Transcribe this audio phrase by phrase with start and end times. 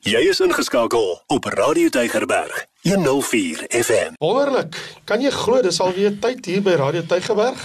[0.00, 4.14] Jy is ingeskakel op Radio Tygerberg 104 FM.
[4.16, 4.78] Wonderlik.
[5.04, 7.60] Kan jy glo dis alweer tyd hier by Radio Tygerberg?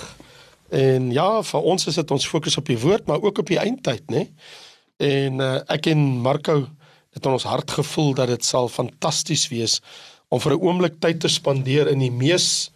[0.67, 3.61] En ja, vir ons is dit ons fokus op die woord, maar ook op die
[3.61, 4.25] eindtyd, né?
[5.00, 6.58] En uh, ek en Marco
[7.16, 9.80] het in ons hart gevoel dat dit sal fantasties wees
[10.28, 12.76] om vir 'n oomblik tyd te spandeer in die mees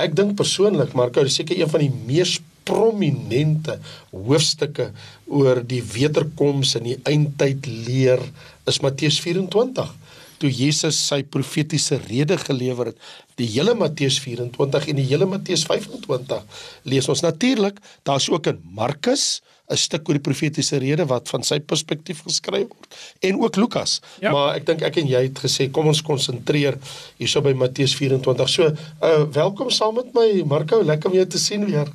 [0.00, 2.38] ek dink persoonlik Marco, dis seker een van die mees
[2.68, 3.78] prominente
[4.12, 4.90] hoofstukke
[5.32, 8.22] oor die wederkoms en die eindtyd leer
[8.70, 9.92] is Matteus 24
[10.40, 13.06] toe Jesus sy profetiese rede gelewer het
[13.40, 18.62] die hele Matteus 24 en die hele Matteus 25 lees ons natuurlik daar's ook in
[18.76, 19.40] Markus
[19.70, 24.00] 'n stuk oor die profetiese rede wat van sy perspektief geskryf word en ook Lukas.
[24.20, 24.32] Ja.
[24.34, 26.78] Maar ek dink ek en jy het gesê kom ons konsentreer
[27.20, 28.48] hierso by Matteus 24.
[28.50, 31.90] So, uh welkom saam met my Marco, lekker om jou te sien weer.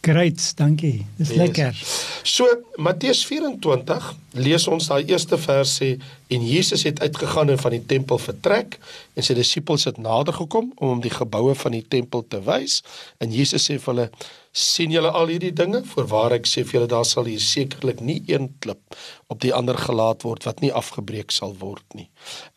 [0.00, 1.06] Great, dankie.
[1.16, 1.36] Dis yes.
[1.36, 1.76] lekker.
[2.22, 2.46] So
[2.76, 5.90] Matteus 24 lees ons daai eerste vers sê
[6.32, 8.78] en Jesus het uitgegaan en van die tempel vertrek
[9.12, 12.80] en sy disippels het nader gekom om hom die geboue van die tempel te wys
[13.20, 14.08] en Jesus sê vir hulle
[14.50, 15.82] sien julle al hierdie dinge?
[15.86, 18.96] Voorwaar ek sê vir julle daar sal hier sekerlik nie een klip
[19.30, 22.08] op die ander gelaat word wat nie afgebreek sal word nie.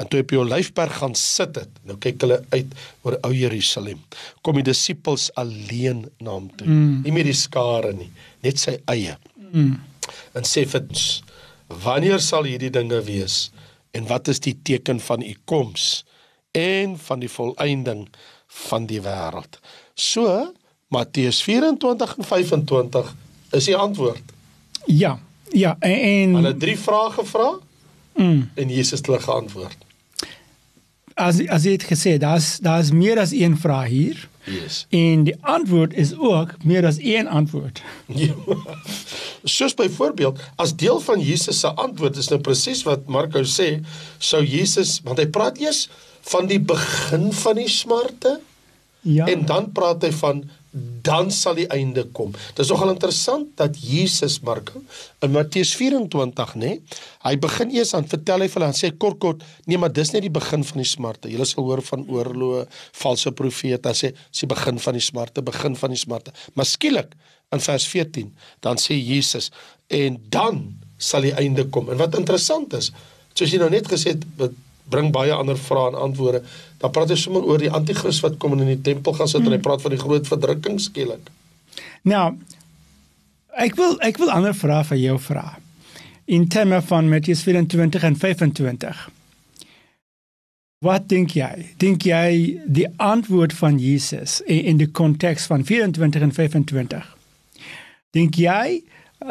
[0.02, 2.74] En toe op die olyfberg gaan sit het nou kyk hulle uit
[3.06, 4.02] oor ou Jerusalem
[4.42, 6.68] kom die disippels alleen na hom toe.
[6.68, 7.04] Mm.
[7.06, 8.10] nie meer die skare nie
[8.44, 9.20] net sy eie.
[9.54, 9.78] Mm.
[10.34, 11.22] en sê vir ons
[11.84, 13.52] wanneer sal hierdie dinge wees?
[13.94, 16.04] En wat is die teken van u koms
[16.58, 18.08] en van die volëinding
[18.66, 19.62] van die wêreld?
[19.94, 20.50] So
[20.94, 23.14] Matteus 24 en 25
[23.58, 24.34] is die antwoord.
[24.86, 25.18] Ja.
[25.54, 27.50] Ja, en, en hulle drie vrae gevra.
[28.18, 28.50] Mm.
[28.54, 29.78] En Jesus het hulle geantwoord.
[31.14, 34.22] As as jy het gesê, daar's daar's meer as een vraag hier.
[34.50, 34.86] Yes.
[34.90, 37.82] En die antwoord is ook meer as een antwoord.
[38.08, 38.34] Ja.
[39.44, 43.78] Soos byvoorbeeld, as deel van Jesus se antwoord is nou presies wat Marko sê,
[44.18, 45.86] sou Jesus, want hy praat eers
[46.34, 48.40] van die begin van die smarte.
[49.04, 49.28] Ja.
[49.28, 52.32] En dan praat hy van dan sal die einde kom.
[52.56, 54.82] Dit is nogal interessant dat Jesus Marko
[55.22, 56.72] in Matteus 24, nê,
[57.28, 60.14] hy begin eers aan vertel hy vir hulle en sê kort kort, nee, maar dis
[60.16, 61.30] net die begin van die smarte.
[61.30, 62.66] Julle sal hoor van oorloë,
[63.04, 66.34] valse profete, dan sê dis die begin van die smarte, begin van die smarte.
[66.58, 67.14] Maar skielik
[67.54, 68.34] in vers 14,
[68.66, 69.52] dan sê Jesus
[69.94, 70.64] en dan
[70.98, 71.92] sal die einde kom.
[71.94, 72.90] En wat interessant is,
[73.38, 74.26] soos jy nou net gesê het,
[74.90, 76.44] bring baie ander vrae en antwoorde.
[76.82, 79.46] Dan praat hy sommer oor die anti-kris wat kom in die tempel gaan sit mm.
[79.48, 79.68] en hy hmm.
[79.68, 81.32] praat van die groot verdrukking skielik.
[82.10, 82.34] Nou
[83.54, 85.46] ek wil ek wil ander vrae vir jou vra.
[86.26, 89.04] In terme van Matteus 24 en 25.
[90.84, 91.52] Wat dink jy?
[91.80, 97.06] Dink jy die antwoord van Jesus in, in die konteks van 24 en 25?
[98.16, 98.82] Dink jy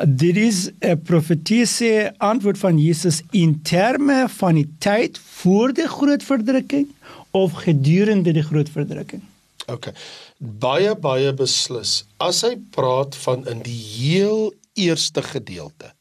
[0.06, 6.22] Dit is 'n profetiese antwoord van Jesus in terme van die tyd voor die groot
[6.22, 6.88] verdrukking
[7.30, 9.22] of gedurende die groot verdrukking.
[9.66, 9.92] OK.
[10.38, 12.04] Baie baie beslis.
[12.16, 15.92] As hy praat van in die heel eerste gedeelte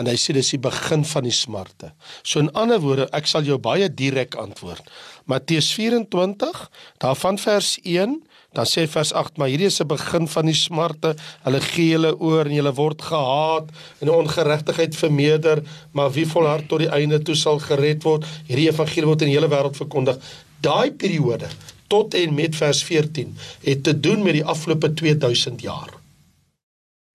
[0.00, 1.92] en hy sê dis die begin van die smarte.
[2.22, 4.86] So in ander woorde, ek sal jou baie direk antwoord.
[5.28, 6.70] Matteus 24,
[7.04, 11.14] daarvan vers 1 Dan sê vers 8, maar hierdie is 'n begin van die smarte.
[11.44, 13.68] Hulle gee hulle oor en hulle word gehaat
[14.00, 15.62] en die ongeregtigheid vermeerder,
[15.92, 18.24] maar wie volhard tot die einde toe sal gered word.
[18.48, 20.18] Hierdie evangelie word in die hele wêreld verkondig.
[20.60, 21.48] Daai periode
[21.86, 25.90] tot en met vers 14 het te doen met die afgelope 2000 jaar.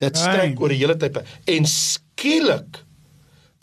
[0.03, 2.83] Dit strek oor die hele tyd en skielik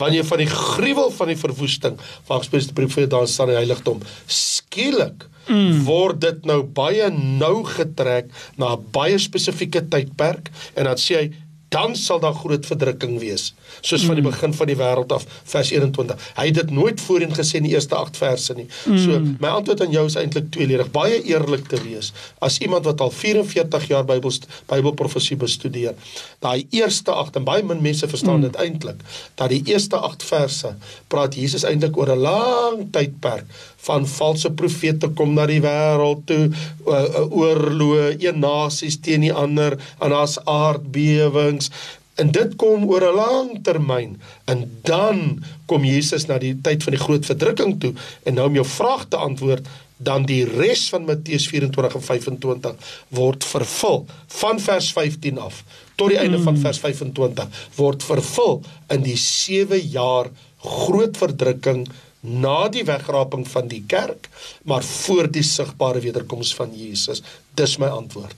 [0.01, 4.01] wanneer van die gruwel van die verwoesting van gespreek brief vir daar staan die heiligdom
[4.27, 5.85] skielik mm.
[5.89, 11.27] word dit nou baie nou getrek na 'n baie spesifieke tydperk en dan sê hy
[11.73, 14.31] dan sal daar groot verdrukking wees soos van die mm.
[14.31, 17.73] begin van die wêreld af vers 21 hy het dit nooit voorheen gesê in die
[17.73, 19.39] eerste 8 verse nie so mm.
[19.43, 22.13] my antwoord aan jou is eintlik tweeledig baie eerlik te wees
[22.45, 24.37] as iemand wat al 44 jaar Bybel
[24.71, 25.97] Bybelprofesie bestudeer
[26.45, 28.51] daai eerste 8 en baie min mense verstaan mm.
[28.51, 29.01] dit eintlik
[29.41, 30.75] dat die eerste 8 verse
[31.13, 33.49] praat Jesus eintlik oor 'n lang tydperk
[33.87, 36.51] van valse profete kom na die wêreld toe
[36.87, 41.73] oorloë een nasies teen die ander en daar's aardbewings
[42.21, 46.95] en dit kom oor 'n lang termyn en dan kom Jesus na die tyd van
[46.95, 51.05] die groot verdrukking toe en nou om jou vraag te antwoord dan die res van
[51.07, 54.07] Matteus 24 en 25 word vervul
[54.43, 55.65] van vers 15 af
[55.97, 56.63] tot die einde van hmm.
[56.63, 60.31] vers 25 word vervul in die 7 jaar
[60.63, 61.87] groot verdrukking
[62.23, 64.29] na die wegraping van die kerk,
[64.65, 67.23] maar voor die sigbare wederkoms van Jesus.
[67.55, 68.37] Dis my antwoord.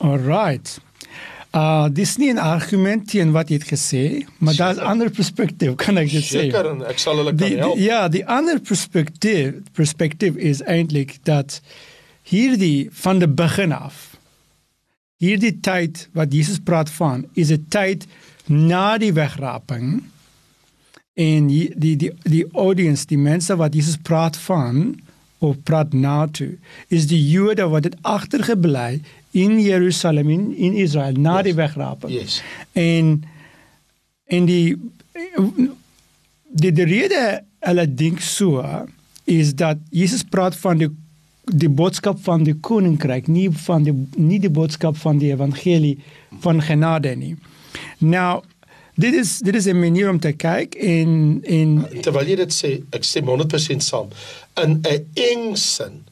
[0.00, 0.78] Alright.
[1.56, 5.96] Uh dis nie 'n argument teen wat jy het gesê, maar daar's ander perspektief, kan
[5.98, 6.28] ek dit sê.
[6.48, 7.74] Seker en ek sal hulle kan Die, help.
[7.76, 11.60] die, ja, die ander perspektief perspektief is eintlik dat
[12.22, 14.16] hierdie van die begin af
[15.18, 18.06] hierdie tyd wat Jesus praat van is 'n tyd
[18.46, 20.02] na die wegraping
[21.16, 24.98] en die die die, die audience, die mense wat Jesus praat van
[25.38, 26.56] of praat na toe
[26.92, 29.00] is die Jode wat dit agtergebly
[29.36, 31.48] in Jerusalem in, in Israel na Yes.
[31.48, 32.12] die wegraping.
[32.12, 32.42] Yes.
[32.72, 33.24] En
[34.26, 34.76] en die
[36.52, 37.24] die, die rede
[37.64, 38.64] hulle dink so
[39.24, 40.90] is dat Jesus praat van die
[41.46, 45.96] die boodskap van die koninkryk, nie van die nie die boodskap van die evangelie
[46.42, 47.36] van genade nie.
[47.98, 48.42] Nou
[48.96, 52.82] dit is dit is 'n manier om te kyk en en Terwyl jy dit sê,
[52.90, 54.08] ek stem 100% saam.
[54.62, 56.04] In 'n eng sin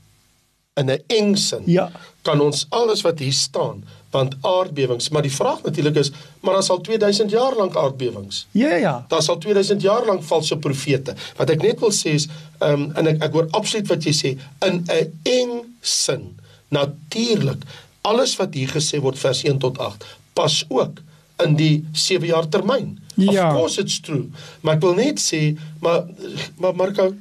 [0.77, 1.91] in 'n eng sin Ja.
[2.23, 6.11] kan ons alles wat hier staan, want aardbewings, maar die vraag natuurlik is,
[6.41, 8.47] maar as al 2000 jaar lank aardbewings.
[8.51, 9.05] ja ja ja.
[9.09, 11.15] Daar's al 2000 jaar lank valse profete.
[11.37, 12.29] Wat ek net wil sê is,
[12.61, 16.39] ehm um, en ek ek hoor absoluut wat jy sê in 'n eng sin.
[16.69, 17.63] Natuurlik,
[18.01, 20.99] alles wat hier gesê word vers 1 tot 8 pas ook
[21.43, 22.99] in die 7 jaar termyn.
[23.15, 23.49] Ja.
[23.49, 24.31] Of course it's true.
[24.61, 26.05] Maar ek wil net sê, maar
[26.59, 27.13] maar Marco,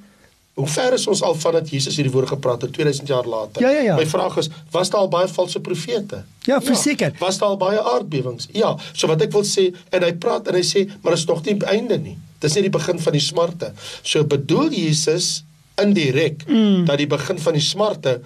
[0.53, 3.61] hoe ver is ons al van dat Jesus hierdie woorde gepraat het 2000 jaar later?
[3.61, 3.95] Ja, ja, ja.
[3.97, 6.23] My vraag is, was daar al baie valse profete?
[6.45, 7.15] Ja, verseker.
[7.19, 8.47] Was daar al baie aardbewings?
[8.53, 11.29] Ja, so wat ek wil sê en hy praat en hy sê, maar dit is
[11.29, 12.15] nog nie die einde nie.
[12.43, 13.71] Dis net die begin van die smarte.
[14.03, 15.41] So bedoel Jesus
[15.81, 16.85] indirek mm.
[16.85, 18.19] dat die begin van die smarte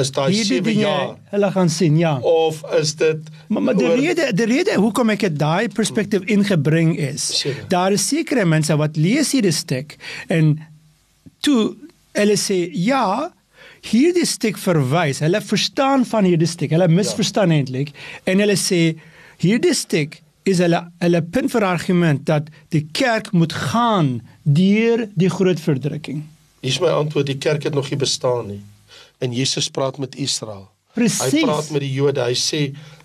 [0.00, 2.16] is daai Hierdie 7 dinge jaar hulle gaan sien, ja.
[2.20, 6.24] of is dit Maar, maar die oor- rede die rede hoekom ek dit daai perspektief
[6.30, 7.26] ingebring is.
[7.40, 7.68] Seker.
[7.68, 9.96] Daar is sekere mense wat lees hierdie stuk
[10.28, 10.56] en
[11.44, 11.74] toe
[12.14, 13.30] hulle sê ja,
[13.90, 15.18] hierdie stuk verwys.
[15.24, 16.70] Hulle verstaan van hierdie stuk.
[16.72, 17.58] Hulle misverstaan ja.
[17.62, 17.90] eintlik
[18.26, 18.94] en hulle sê
[19.42, 25.30] hierdie stuk is hulle hulle punt vir argument dat die kerk moet gaan deur die
[25.32, 26.22] groot verdrukking.
[26.64, 28.60] Hier's my antwoord, die kerk het nog nie bestaan nie.
[29.18, 30.68] En Jesus praat met Israel.
[30.94, 31.32] Presies.
[31.32, 32.22] Hy praat met die Jode.
[32.22, 32.60] Hy sê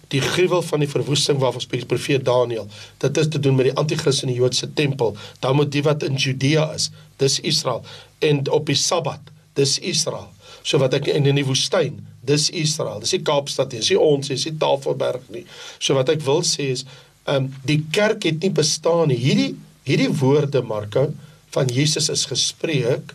[0.09, 2.67] die gruwel van die verwoesting waarvan spreek die profeet Daniël.
[3.01, 5.15] Dit is te doen met die anti-kris in die Joodse tempel.
[5.43, 6.89] Dan moet die wat in Judea is,
[7.21, 7.83] dis Israel.
[8.25, 10.31] En op die Sabbat, dis Israel.
[10.63, 12.99] So wat ek en in die woestyn, dis Israel.
[13.03, 15.45] Dis nie Kaapstad nie, dis nie ons, dis nie Tafelberg nie.
[15.77, 16.85] So wat ek wil sê is,
[17.25, 19.19] ehm um, die kerk het nie bestaan nie.
[19.21, 19.53] Hierdie
[19.89, 21.09] hierdie woorde Marko
[21.53, 23.13] van Jesus is gespreek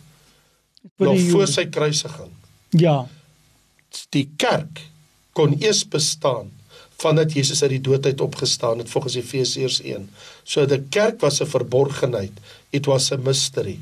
[0.99, 2.33] nog voor sy kruisiging.
[2.75, 3.05] Ja.
[4.15, 4.83] Die kerk
[5.35, 6.51] kon eers bestaan
[6.99, 10.09] vandat Jesus uit die dood uit opgestaan het volgens Efesiërs 1.
[10.43, 12.33] So die kerk was 'n verborgenheid.
[12.71, 13.79] It was a mystery.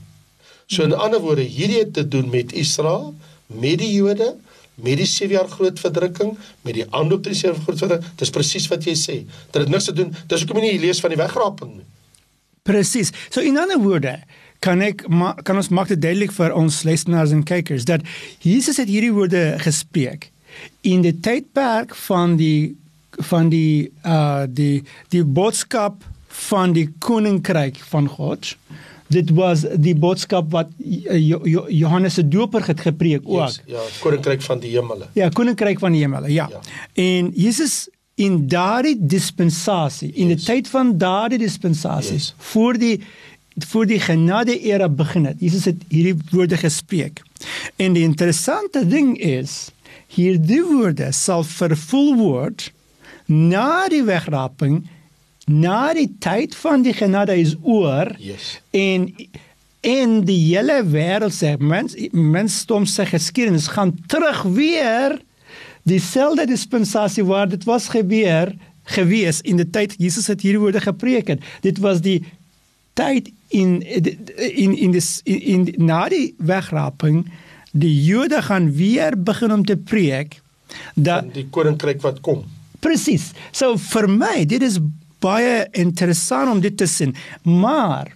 [0.67, 3.15] So in ander woorde, hierdie het te doen met Israel,
[3.47, 4.37] met die Jode,
[4.75, 8.17] met die 7 jaar groot verdrukking, met die aanloop tot die 7 jaar groot verdrukking.
[8.17, 9.17] Dis presies wat jy sê.
[9.51, 10.15] Dit het niks te doen.
[10.27, 11.87] Dis hoekom jy nie lees van die wegraping nie.
[12.63, 13.11] Presies.
[13.31, 14.21] So in ander woorde
[14.63, 18.05] kan ek ma kan ons maak dit duidelik vir ons luisteraars en kykers dat
[18.47, 20.31] Jesus het hierdie woorde gespreek
[20.87, 22.77] in die tydperk van die
[23.29, 24.83] van die uh die
[25.13, 26.05] die boodskap
[26.49, 28.55] van die koninkryk van God.
[29.13, 33.43] Dit was die boodskap wat Jo- Jo- Johannes die Doper het gepreek ook.
[33.51, 35.11] Yes, ja, koninkryk van die hemele.
[35.15, 36.49] Ja, koninkryk van die hemel, ja.
[36.51, 36.61] Ja.
[36.97, 40.45] En Jesus in daardie dispensasie, in die Yes.
[40.49, 42.33] tyd van daardie dispensasie, Yes.
[42.33, 42.35] yes.
[42.53, 43.01] voor die
[43.59, 45.41] voor die genade era begin het.
[45.41, 47.23] Jesus het hierdie woorde gespreek.
[47.77, 49.71] En die interessante ding is
[50.13, 52.71] hierdie woorde sal vervul word
[53.27, 54.83] na die wegraping,
[55.47, 58.61] na die tyd van die genade is oor Yes.
[58.71, 59.11] en
[59.83, 65.17] en die hele wêreld sê mens mensdom se geskiedenis gaan terug weer
[65.83, 68.53] dieselfde dispensasie waar dit was gebeur
[68.95, 71.43] gewees in die tyd Jesus het hierdie woorde gepreek het.
[71.67, 72.23] Dit was die
[72.99, 77.25] tyd in in in dis in, in na die wegraping
[77.73, 80.41] die Jode gaan weer begin om te preek
[80.95, 82.45] dat die koninkryk wat kom.
[82.81, 83.31] Presies.
[83.53, 84.79] So vir my, dit is
[85.23, 87.15] baie interessant om dit te sien.
[87.45, 88.13] Maar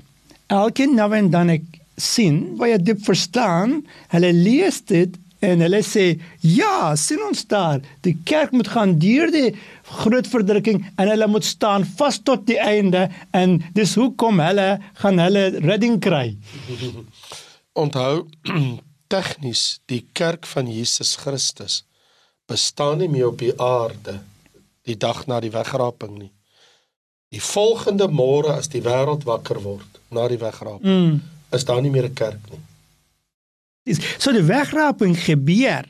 [0.53, 1.67] elke nou en dan ek
[1.97, 3.81] sien baie diep verstaan,
[4.13, 5.15] hulle lees dit
[5.47, 6.07] en hulle sê,
[6.43, 9.55] "Ja, sien ons daar, die kerk moet gaan deur die
[10.03, 15.19] groot verdrukking en hulle moet staan vas tot die einde en dis hoekom hulle gaan
[15.19, 16.37] hulle redding kry."
[17.83, 18.27] Onthou
[19.13, 21.85] tegnies die kerk van Jesus Christus
[22.49, 24.21] bestaan nie meer op die aarde
[24.87, 26.31] die dag na die wegraping nie.
[27.35, 31.21] Die volgende môre as die wêreld wakker word na die wegraping, Mm.
[31.53, 32.61] is daar nie meer 'n kerk nie.
[33.95, 35.87] So die wegraping gebeur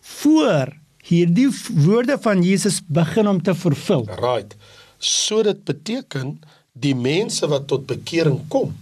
[0.00, 0.70] voor
[1.10, 1.48] hierdie
[1.82, 4.06] woorde van Jesus begin om te vervul.
[4.20, 4.54] Right.
[4.98, 6.38] So dit beteken
[6.72, 8.76] die mense wat tot bekering kom.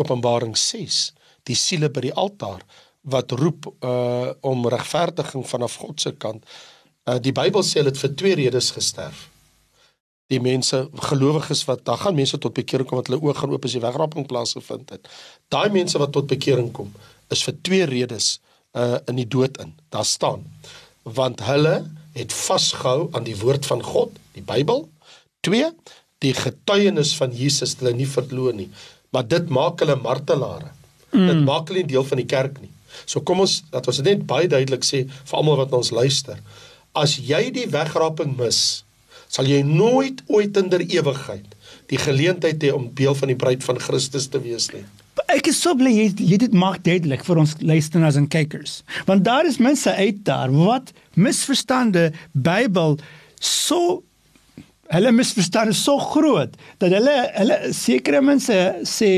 [0.00, 1.10] Openbaring 6,
[1.44, 2.64] die siele by die altaar
[3.10, 6.44] wat roep uh om regverdiging vanaf God se kant.
[7.08, 9.28] Uh die Bybel sê hulle het vir twee redes gesterf.
[10.30, 13.64] Die mense gelowiges wat daar gaan mense tot bekering kom wat hulle oë gaan oop
[13.66, 15.08] as die wegraping plaasgevind het.
[15.52, 16.92] Daai mense wat tot bekering kom
[17.30, 18.38] is vir twee redes
[18.76, 19.74] uh in die dood in.
[19.90, 20.46] Daar staan
[21.02, 24.88] want hulle het vasgehou aan die woord van God, die Bybel.
[25.46, 25.70] 2
[26.20, 28.68] die getuienis van Jesus hulle nie verloor nie.
[29.14, 30.68] Maar dit maak hulle martelare.
[31.10, 31.26] Mm.
[31.26, 32.70] Dit maak hulle nie deel van die kerk nie.
[33.08, 36.36] So kom ons dat ons net baie duidelik sê vir almal wat ons luister.
[36.92, 38.82] As jy die wegraping mis,
[39.30, 41.56] sal jy nooit ooit in der ewigheid
[41.90, 44.84] die geleentheid hê om deel van die bruid van Christus te wees nie.
[45.30, 48.80] Ek is so bly jy, jy dit maak duidelik vir ons luisteraars en kykers.
[49.06, 52.98] Want daar is mense uit daar wat misverstande Bybel
[53.40, 54.00] so
[54.90, 58.56] hulle misverstande so groot dat hulle hulle sekere mense
[58.88, 59.12] sê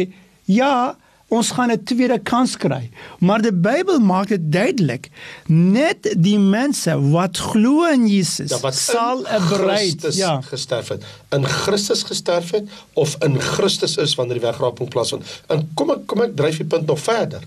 [0.50, 0.92] ja
[1.32, 2.90] ons gaan 'n tweede kans kry.
[3.18, 5.10] Maar die Bybel maak dit duidelik,
[5.46, 11.04] net die mense wat glo in Jesus ja, sal 'n bruid ja gesterf het.
[11.30, 15.24] In Christus gesterf het of in Christus is wanneer die wegraping plaasvind.
[15.48, 17.42] En kom ek kom ek dryf die punt nog verder.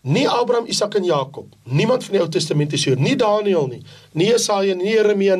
[0.00, 3.82] Nie Abraham, Isak en Jakob, niemand van die Ou Testament is hier, nie Daniël nie,
[4.12, 5.36] nie Jesaja nie, Jeremia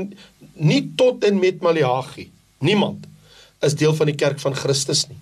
[0.54, 2.30] nie tot en met Maleagi.
[2.58, 3.06] Niemand
[3.60, 5.16] is deel van die kerk van Christus nie.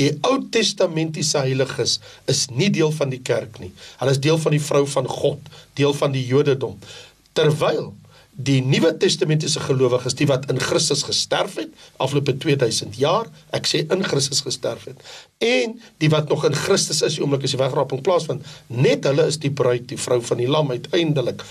[0.00, 1.98] Die Ou Testamentiese heiliges
[2.30, 3.72] is nie deel van die kerk nie.
[4.00, 6.78] Hulle is deel van die vrou van God, deel van die Jodendom.
[7.38, 7.92] Terwyl
[8.38, 13.82] die Nuwe Testamentiese gelowiges, die wat in Christus gesterf het afgelope 2000 jaar, ek sê
[13.90, 15.00] in Christus gesterf het,
[15.42, 19.26] en die wat nog in Christus is, die oomblik as die wegraping plaasvind, net hulle
[19.26, 21.42] is die bruid, die vrou van die lam uiteindelik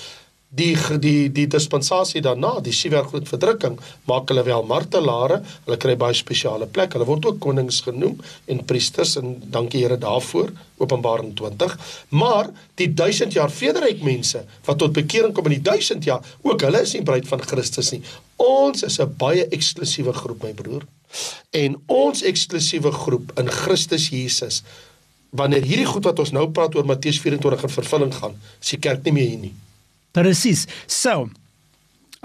[0.50, 3.76] die die die dispensasie daarna, die siewer groot verdrukking,
[4.08, 5.42] maak hulle wel martelare.
[5.66, 6.96] Hulle kry baie spesiale plek.
[6.96, 8.16] Hulle word ook konings genoem
[8.48, 10.54] en priesters en dankie Here daarvoor.
[10.78, 11.76] Openbaring 20.
[12.10, 16.62] Maar die 1000 jaar vederyk mense wat tot bekering kom in die 1000 jaar, ook
[16.62, 18.02] hulle is nie bruid van Christus nie.
[18.38, 20.86] Ons is 'n baie eksklusiewe groep, my broer.
[21.52, 24.64] En ons eksklusiewe groep in Christus Jesus
[25.30, 28.80] Wanneer hierdie goed wat ons nou praat oor Matteus 24 in vervulling gaan, is die
[28.80, 29.54] kerk nie meer hier nie.
[30.16, 30.66] Presies.
[30.88, 31.30] So,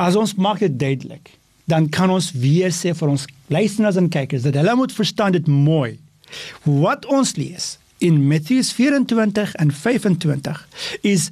[0.01, 1.35] as ons maak dit duidelik,
[1.71, 5.47] dan kan ons weer sê vir ons luisteraars en kykers dat hulle moet verstaan dit
[5.47, 5.99] mooi.
[6.65, 10.69] Wat ons lees in Matteus 24 en 25
[11.07, 11.31] is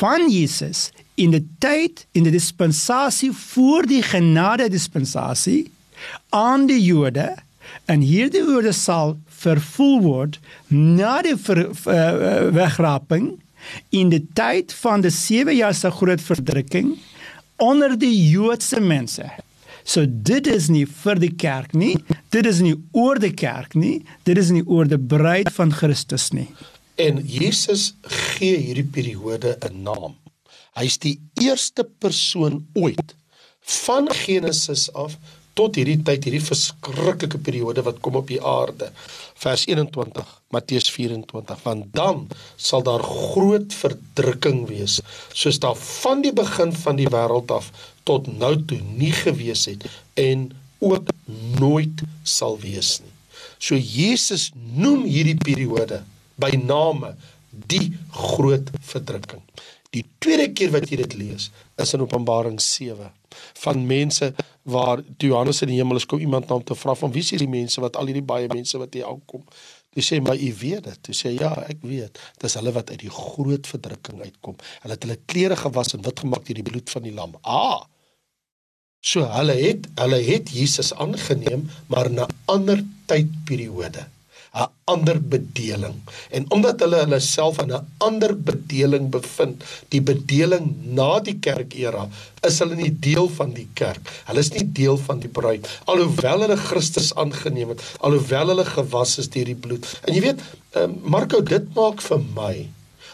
[0.00, 0.88] van Jesus
[1.20, 5.68] in die tyd in die dispensasie voor die genade dispensasie
[6.34, 7.28] aan die Jode
[7.90, 10.38] en hierdie woorde sal vervul word
[10.72, 13.34] na die ver, uh, wegraping
[13.90, 16.96] in die tyd van die 7 jaar se groot verdrukking
[17.60, 19.26] onder die Joodse mense.
[19.84, 21.94] So dit is nie vir die kerk nie,
[22.30, 26.30] dit is nie oor die kerk nie, dit is nie oor die bruid van Christus
[26.36, 26.48] nie.
[27.00, 27.94] En Jesus
[28.36, 30.16] gee hierdie periode 'n naam.
[30.76, 33.14] Hy's die eerste persoon ooit
[33.60, 35.16] van Genesis af
[35.58, 38.90] tot hierdie tyd, hierdie verskriklike periode wat kom op die aarde.
[39.40, 42.26] Vers 21, Matteus 24, want dan
[42.56, 45.00] sal daar groot verdrukking wees,
[45.34, 47.70] soos daar van die begin van die wêreld af
[48.08, 49.86] tot nou toe nie gewees het
[50.20, 51.12] en ook
[51.60, 53.14] nooit sal wees nie.
[53.60, 56.00] So Jesus noem hierdie periode
[56.40, 57.12] by name
[57.50, 59.42] die groot verdrukking.
[59.92, 63.10] Die tweede keer wat jy dit lees, is in Openbaring 7
[63.64, 64.32] van mense
[64.62, 67.30] waar Johannes in die hemel is kom iemand na hom te vra van wie is
[67.34, 69.44] hierdie mense wat al hierdie baie mense wat hier aankom.
[69.96, 71.10] Hy sê maar u weet dit.
[71.10, 72.18] Hy sê ja, ek weet.
[72.42, 74.58] Dis hulle wat uit die groot verdrukking uitkom.
[74.84, 77.34] Hulle het hulle klere gewas en wit gemaak deur die bloed van die lam.
[77.42, 77.82] Ah.
[79.00, 84.06] So hulle het hulle het Jesus aangeneem maar na ander tydperiode.
[84.52, 85.94] 'n ander bedeling.
[86.30, 92.08] En omdat hulle hulle self in 'n ander bedeling bevind, die bedeling na die kerkera,
[92.42, 94.22] is hulle nie deel van die kerk.
[94.24, 99.18] Hulle is nie deel van die bruid alhoewel hulle Christus aangeneem het, alhoewel hulle gewas
[99.18, 99.86] is deur die bloed.
[100.06, 100.42] En jy weet,
[100.78, 102.68] ehm, Marko, dit maak vir my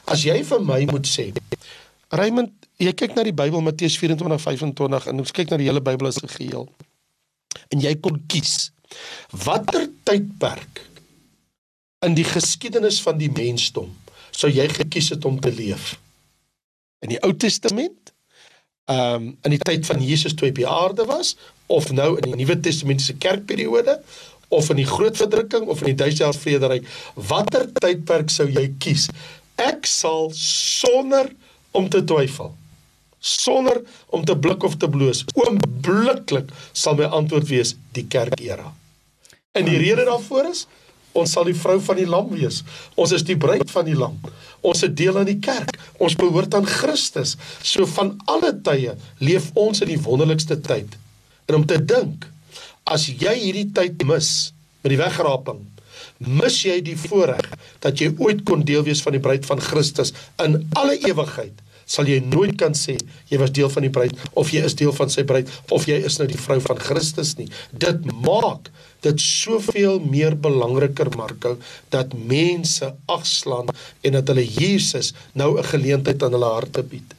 [0.06, 1.32] as jy vir my moet sê,
[2.14, 6.06] Raymond, jy kyk na die Bybel Matteus 24:25 en ons kyk na die hele Bybel
[6.06, 6.68] as 'n geheel.
[7.72, 8.70] En jy kon kies
[9.44, 10.80] watter tydperk
[12.06, 13.90] in die geskiedenis van die mensdom
[14.36, 15.94] sou jy gekies het om te leef?
[17.04, 18.12] In die Ou Testament?
[18.86, 21.34] Ehm um, in die tyd van Jesus toe hy op die aarde was
[21.66, 23.96] of nou in die Nuwe Testamentiese kerkperiode
[24.54, 26.86] of in die groot verdrukking of in die duisend jaar vrederyk,
[27.18, 29.08] watter tydperk sou jy kies?
[29.58, 31.32] Ek sal sonder
[31.74, 32.54] om te twyfel
[33.26, 35.24] sonder om te blik of te bloos.
[35.34, 38.70] Oombliklik sal my antwoord wees die kerkera.
[39.56, 40.66] En die rede daarvoor is
[41.16, 42.62] ons sal die vrou van die lam wees.
[42.94, 44.18] Ons is die bruid van die lam.
[44.66, 45.76] Ons is deel aan die kerk.
[46.02, 47.36] Ons behoort aan Christus.
[47.62, 50.98] So van alle tye leef ons in die wonderlikste tyd.
[51.46, 52.28] En om te dink
[52.86, 54.52] as jy hierdie tyd mis
[54.84, 55.64] met die wegraping
[56.18, 57.44] mis jy die voorreg
[57.84, 62.08] dat jy ooit kon deel wees van die bruid van Christus in alle ewigheid sal
[62.10, 62.96] jy nooit kan sê
[63.30, 65.98] jy was deel van die bruid of jy is deel van sy bruid of jy
[66.08, 67.48] is nou die vrou van Christus nie.
[67.72, 68.70] Dit maak
[69.06, 71.56] dit soveel meer belangriker Marko
[71.94, 73.70] dat mense agslaan
[74.02, 77.14] en dat hulle Jesus nou 'n geleentheid aan hulle harte bied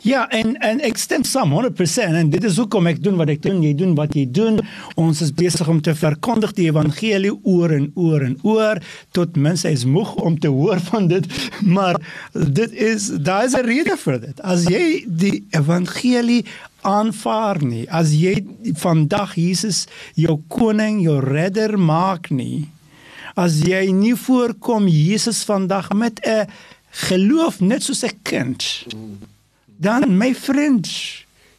[0.00, 3.42] Ja, en en ek stem saam 100% en dit is hoekom ek doen wat ek
[3.44, 4.58] doen, jy doen wat jy doen.
[5.00, 8.80] Ons is besig om te verkondig die evangelie oor en oor en oor
[9.16, 11.28] tot mense is moeg om te hoor van dit,
[11.76, 12.00] maar
[12.32, 14.40] dit is daar is 'n rede vir dit.
[14.40, 16.44] As jy die evangelie
[16.80, 18.40] aanvaar nie, as jy
[18.80, 22.68] vandag Jesus jou koning, jou redder maak nie,
[23.36, 26.48] as jy nie voorkom Jesus vandag met 'n
[27.08, 28.86] geloof net soos 'n kind.
[28.96, 29.33] Mm
[29.84, 30.88] dan my vriend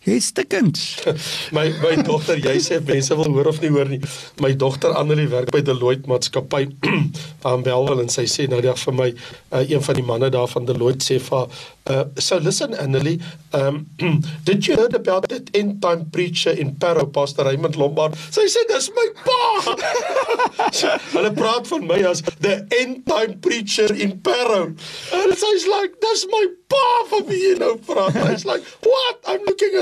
[0.05, 0.77] Jy's stikkend.
[1.57, 3.97] my my dogter, jy sê mense wil hoor of nie hoor nie.
[4.43, 6.67] My dogter Annelie werk by Deloitte Maatskappy
[7.49, 10.51] aan Belwel en sy sê nou net vir my uh, een van die manne daar
[10.51, 11.49] van Deloitte sê vir
[11.89, 13.17] uh, so listen Annelie,
[13.57, 13.87] um
[14.45, 18.13] did you heard about that end time preacher in Parow Pastor Raymond Lombard?
[18.29, 19.41] Sy sê dis my pa.
[20.81, 24.69] so, hulle praat van my as the end time preacher in Parow.
[25.17, 28.17] En sy's like, dis my pa van wie jy nou praat.
[28.25, 28.65] Hy's like,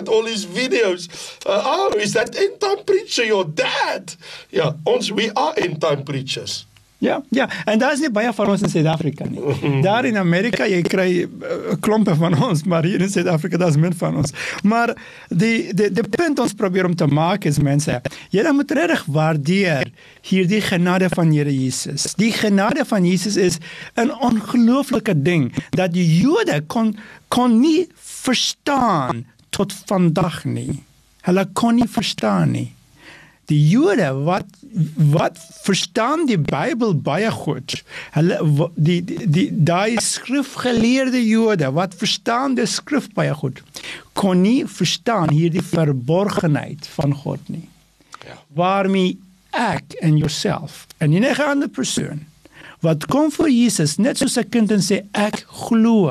[0.04, 1.08] at all his videos.
[1.46, 4.16] Uh, oh, is that end time preacher your dad?
[4.52, 6.66] Ja, ons we are end time preachers.
[7.04, 9.42] Ja, ja, en daar is nie baie van ons in Suid-Afrika nie.
[9.88, 13.76] Daar in Amerika jy kry 'n uh, klompe van ons, maar hier in Suid-Afrika daar's
[13.76, 14.32] min van ons.
[14.64, 14.94] Maar
[15.28, 18.00] die die die punt ons probeer om te maak is mense,
[18.32, 19.92] jy moet reg waardeer
[20.22, 22.14] hierdie genade van Here Jesus.
[22.16, 23.60] Die genade van Jesus is
[24.00, 26.96] 'n ongelooflike ding dat die Jode kon
[27.28, 30.82] kon nie verstaan tot vandag nie.
[31.28, 32.70] Hulle kon nie verstaan nie.
[33.52, 34.50] Die Jode wat
[35.14, 37.76] wat verstaan die Bybel baie goed.
[38.16, 38.40] Hulle
[38.76, 43.62] die die, daai skrifgeleerde Jode wat verstaan die skrif baie goed
[44.14, 47.68] kon nie verstaan hierdie verborgenheid van God nie.
[48.24, 48.38] Ja.
[48.56, 49.18] Waarmee
[49.54, 52.24] ek en jouself en enige ander persoon
[52.84, 56.10] wat kom vir Jesus net soos 'n kind en sê ek glo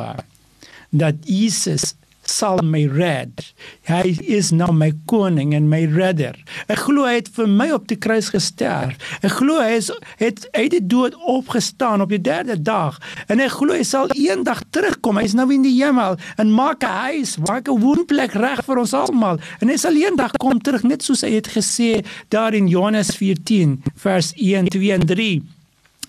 [0.91, 1.95] dat Jesus
[2.29, 3.43] sal my red.
[3.89, 6.37] Hy is nou my koning en my redder.
[6.71, 8.99] Ek glo hy het vir my op die kruis gesterf.
[9.23, 13.57] Ek glo hy is, het uit die dood opgestaan op die derde dag en ek
[13.59, 15.19] glo hy sal eendag terugkom.
[15.21, 18.79] Hy is nou in die hemel en maak 'n huis, maak 'n woonplek reg vir
[18.79, 19.39] ons almal.
[19.61, 23.83] En hy sal eendag kom terug net soos hy het gesê daar in Johannes 14
[23.97, 25.62] vers 1, 2 en 3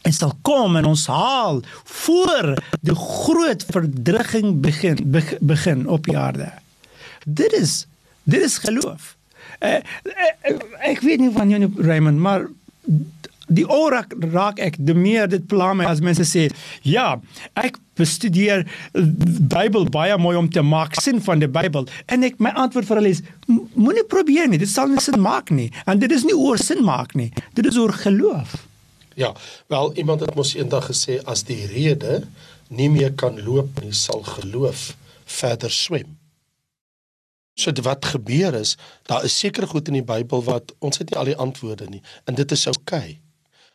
[0.04, 1.62] en sal kom en ons haal
[2.08, 5.00] voor die groot verdrugging begin
[5.40, 6.52] begin op die aarde.
[7.26, 7.86] Dit is
[8.24, 9.16] dit is geloof.
[9.64, 9.80] Uh,
[10.84, 12.48] ek weet nie van jou Raymond, maar
[13.52, 13.96] die oor
[14.34, 16.48] raak ek die meer dit pla my as mense sê
[16.88, 17.18] ja
[17.60, 18.64] ek bestudeer
[18.94, 23.02] Bybel baie mooi om te maak sin van die Bybel en ek my antwoord vir
[23.02, 23.24] hulle is
[23.76, 26.84] moenie probeer nie dit sal nie sin maak nie en dit is nie oor sin
[26.88, 28.56] maak nie dit is oor geloof
[29.16, 29.34] Ja,
[29.68, 32.24] wel iemand het mos eendag gesê as die rede
[32.68, 34.94] nie meer kan loop nie, sal geloof
[35.26, 36.18] verder swem.
[37.54, 41.20] So wat gebeur is, daar is seker goed in die Bybel wat ons het nie
[41.20, 42.98] al die antwoorde nie en dit is oukei.
[42.98, 43.20] Okay.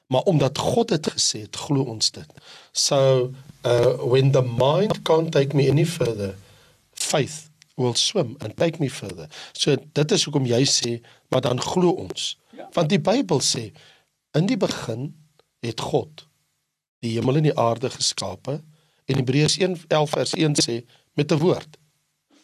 [0.08, 2.40] Maar omdat God dit gesê het, glo ons dit.
[2.72, 3.30] So
[3.62, 6.34] uh when the mind can't take me any further,
[6.92, 9.28] faith will swim and take me further.
[9.52, 10.98] So dit is hoekom jy sê,
[11.28, 12.38] maar dan glo ons.
[12.56, 12.68] Ja.
[12.72, 13.68] Want die Bybel sê
[14.32, 15.12] in die begin
[15.60, 16.28] het God
[17.04, 18.58] die hemel en die aarde geskape
[19.08, 20.80] en Hebreërs 1:11 vers 1 sê
[21.14, 21.78] met 'n woord.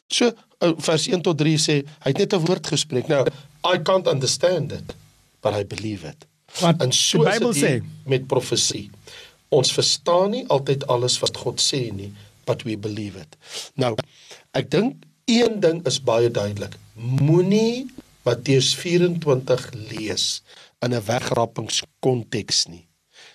[0.06, 3.06] So vers 1 tot 3 sê hy het net 'n woord gespreek.
[3.06, 3.26] Nou
[3.74, 4.94] I can't understand it
[5.40, 6.26] but I believe it.
[6.60, 8.90] Wat en so die Bybel sê met profesie.
[9.48, 12.12] Ons verstaan nie altyd alles wat God sê nie,
[12.44, 13.36] but we believe it.
[13.74, 13.94] Nou
[14.52, 16.76] ek dink een ding is baie duidelik.
[16.94, 17.86] Moenie
[18.22, 20.42] Matteus 24 lees
[20.80, 22.86] in 'n wegrappingskonteks nie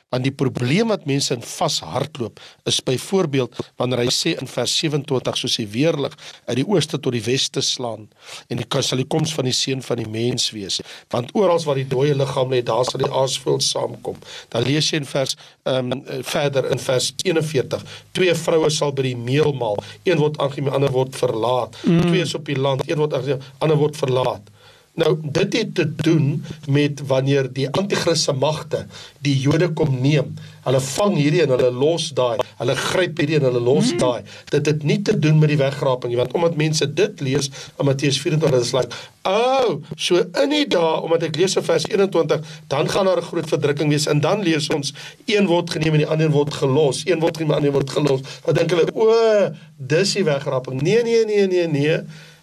[0.09, 5.37] Want die probleem wat mense in vashardloop is byvoorbeeld wanneer hy sê in vers 27
[5.37, 6.15] soos hy weerlig
[6.47, 8.07] uit die ooste tot die weste slaan
[8.49, 10.79] en die kan sal die koms van die seun van die mens wees.
[11.13, 14.17] Want oral waar die dooie liggaam lê, daar sal die aasvoël saamkom.
[14.53, 15.35] Dan lees jy in vers
[15.69, 17.83] ehm um, verder in vers 41,
[18.17, 21.77] twee vroue sal by die meelmaal, een word aangeneem, ander word verlaat.
[21.83, 22.07] Mm.
[22.07, 24.49] Twee is op die land, een word aangeneem, ander word verlaat.
[24.97, 28.85] Nou dit het te doen met wanneer die anti-kristse magte
[29.23, 30.33] die Jode kom neem.
[30.65, 32.41] Hulle vang hierdie en hulle los daai.
[32.59, 34.01] Hulle gryp hierdie en hulle los mhm.
[34.01, 34.23] daai.
[34.51, 37.49] Dit het nie te doen met die wegraping nie, want omdat mense dit lees
[37.79, 41.63] in Matteus 24 is like, "O, oh, so in die dae omdat ek lees in
[41.63, 44.93] vers 21, dan gaan daar 'n groot verdrukking wees en dan lees ons
[45.25, 47.03] een word geneem en die ander word gelos.
[47.05, 48.87] Een word geneem en die ander word gelos." Wat dink hulle?
[48.93, 50.81] O, dis die wegraping.
[50.81, 51.99] Nee, nee, nee, nee, nee.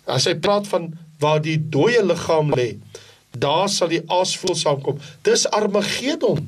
[0.07, 2.77] As hy praat van waar die dooie liggaam lê,
[3.37, 5.01] daar sal die aasvoël saamkom.
[5.27, 6.47] Dis Armageddon.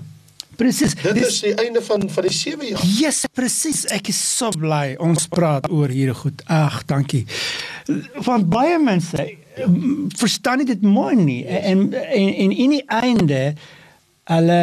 [0.59, 0.95] Presies.
[0.99, 2.87] Dit dis, is die einde van van die 7 jaar.
[2.99, 3.85] Yes, presies.
[3.95, 6.43] Ek is so bly ons praat oor hierdie goed.
[6.51, 7.23] Ag, dankie.
[8.27, 13.43] Want baie mense mm, verstaan dit mooi nie en en en in die einde
[14.29, 14.61] hulle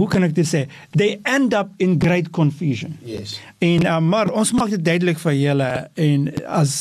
[0.00, 0.64] hoe kan ek dit sê?
[0.96, 2.96] They end up in great confusion.
[3.04, 3.36] Yes.
[3.58, 5.70] En uh, maar ons maak dit duidelik vir julle
[6.06, 6.28] en
[6.62, 6.76] as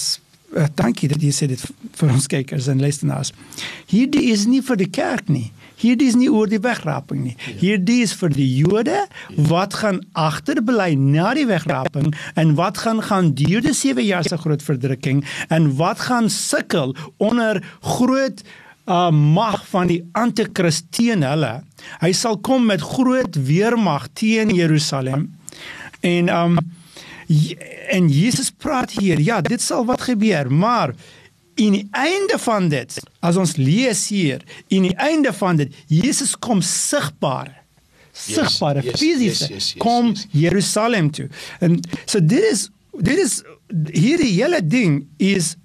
[0.76, 1.62] dankie dat jy sê dit
[2.00, 3.34] vir ons kykers en luisteraars.
[3.92, 5.50] Hierdie is nie vir die kerk nie.
[5.76, 7.36] Hierdie is nie oor die wegraping nie.
[7.36, 7.56] Ja.
[7.60, 9.06] Hierdie is vir die Jode
[9.50, 14.40] wat gaan agterbly na die wegraping en wat gaan gaan deur die 7 jaar se
[14.40, 18.46] groot verdrukking en wat gaan sukkel onder groot
[18.86, 21.64] uh mag van die antikris teen hulle.
[22.04, 25.32] Hy sal kom met groot weermag teen Jerusalem.
[26.06, 26.60] En um
[27.90, 30.94] en Jesus praat hier, ja, dit sal wat gebeur, maar
[31.56, 36.36] in die einde van dit, as ons lees hier, in die einde van dit, Jesus
[36.36, 37.54] kom sigbaar
[38.16, 40.26] sigbaar yes, fisies yes, yes, yes, kom yes.
[40.32, 41.28] Jerusalem toe.
[41.60, 43.42] En so dit is dit is
[43.92, 45.56] hierdie hele ding is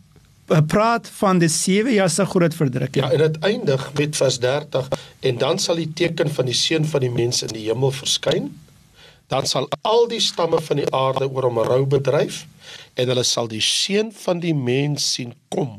[0.51, 3.05] 'n praat van die 7 jaar se groot verdrukking.
[3.05, 4.88] Ja, en dit eindig met vers 30
[5.20, 8.51] en dan sal die teken van die seun van die mens in die hemel verskyn
[9.31, 12.43] dan sal al die stamme van die aarde oor hom rou bedryf
[12.99, 15.79] en hulle sal die seun van die mens sien kom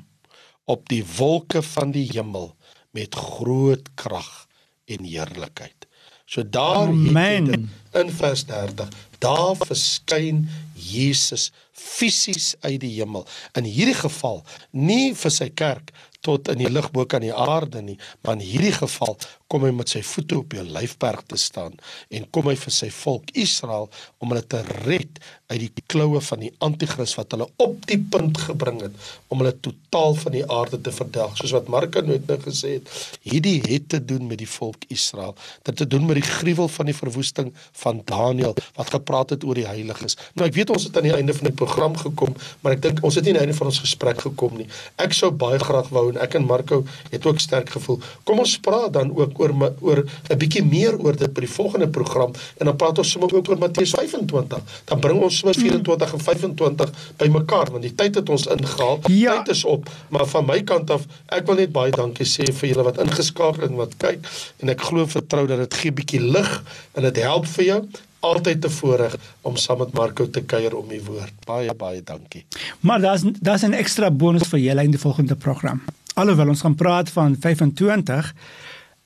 [0.71, 2.53] op die wolke van die hemel
[2.95, 4.47] met groot krag
[4.91, 5.87] en heerlikheid.
[6.25, 7.69] So daar Amen.
[7.93, 8.87] in vers 30,
[9.21, 13.25] daar verskyn Jesus fisies uit die hemel.
[13.57, 15.93] In hierdie geval nie vir sy kerk
[16.25, 19.17] tot in die lig bo kan die aarde nie, maar in hierdie geval
[19.51, 21.73] kom hy met sy voete op die olyfberg te staan
[22.13, 23.89] en kom hy vir sy volk Israel
[24.23, 25.19] om hulle te red
[25.51, 29.51] uit die kloue van die anti-kris wat hulle op die punt gebring het om hulle
[29.65, 32.93] totaal van die aarde te verdelg soos wat Marka nooit nou gesê het
[33.27, 35.35] hierdie het te doen met die volk Israel
[35.67, 37.51] dit te doen met die gruwel van die verwoesting
[37.83, 41.15] van Daniël wat gepraat het oor die heiliges nou ek weet ons het aan die
[41.15, 43.67] einde van die program gekom maar ek dink ons het nie aan die einde van
[43.67, 47.39] ons gesprek gekom nie ek sou baie graag wou en ek en Marco het ook
[47.39, 51.41] sterk gevoel kom ons praat dan ook oor oor 'n bietjie meer oor dit by
[51.45, 54.59] die volgende program en dan praat ons sommer ook oor Matteus 25.
[54.89, 58.99] Dan bring ons sommer 24 en 25 bymekaar want die tyd het ons ingehaal.
[59.07, 59.37] Ja.
[59.41, 59.89] Tyd is op.
[60.09, 63.67] Maar van my kant af, ek wil net baie dankie sê vir julle wat ingeskakel
[63.69, 64.23] en wat kyk
[64.61, 66.51] en ek glo vertrou dat dit gee bietjie lig
[66.95, 67.81] en dit help vir jou
[68.21, 71.33] altyd te voorreg om saam met Marco te kuier om die woord.
[71.45, 72.45] Baie baie dankie.
[72.79, 75.81] Maar daar's daar's 'n ekstra bonus vir julle in die volgende program.
[76.13, 78.33] Alhoewel ons gaan praat van 25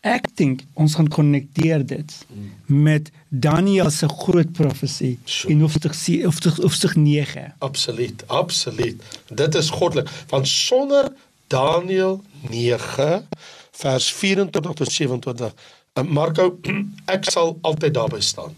[0.06, 2.82] ek dink ons gaan konnekteer dit mm.
[2.84, 5.54] met Daniël se groot profesie sure.
[5.54, 7.54] in hoofstuk 7 of hoofstuk 9.
[7.66, 9.02] Absoluut, absoluut.
[9.34, 11.10] Dit is goddelik want sonder
[11.48, 13.28] Daniël 9
[13.72, 15.54] vers 24 tot 27
[15.94, 16.60] en Marko
[17.16, 18.54] ek sal altyd daarby staan.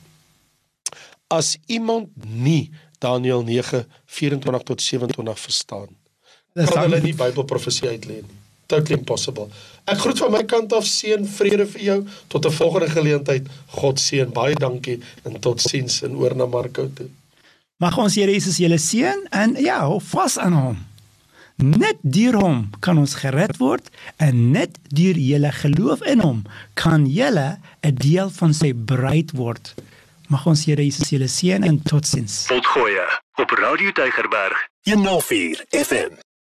[1.28, 5.90] As iemand nie Daniël 9 24 tot 27 verstaan,
[6.54, 8.38] kan hulle nie Bybelprofesie uitlei nie
[8.68, 9.48] totally impossible.
[9.88, 13.48] Ek groet van my kant af seën vrede vir jou tot 'n volgende geleentheid.
[13.80, 14.32] God seën.
[14.32, 17.08] Baie dankie en totsiens in oor na Marko toe.
[17.80, 20.78] Mag ons Here Jesus julle seën en ja, hou vas aan hom.
[21.58, 27.06] Net deur hom kan ons gered word en net deur julle geloof in hom kan
[27.06, 29.74] julle 'n deel van sy bruid word.
[30.28, 32.46] Mag ons Here Jesus julle seën en totsiens.
[32.52, 33.06] Tot goeie
[33.40, 36.27] op Radio Deugerberg 104 FM.